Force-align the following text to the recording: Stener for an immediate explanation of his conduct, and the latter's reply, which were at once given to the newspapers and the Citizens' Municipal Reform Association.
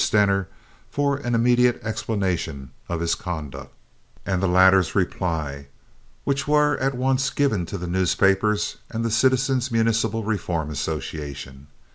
Stener 0.03 0.47
for 0.89 1.17
an 1.17 1.35
immediate 1.35 1.79
explanation 1.83 2.71
of 2.89 3.01
his 3.01 3.13
conduct, 3.13 3.71
and 4.25 4.41
the 4.41 4.47
latter's 4.47 4.95
reply, 4.95 5.67
which 6.23 6.47
were 6.47 6.75
at 6.79 6.97
once 6.97 7.29
given 7.29 7.67
to 7.67 7.77
the 7.77 7.85
newspapers 7.85 8.77
and 8.89 9.05
the 9.05 9.11
Citizens' 9.11 9.69
Municipal 9.71 10.23
Reform 10.23 10.71
Association. 10.71 11.67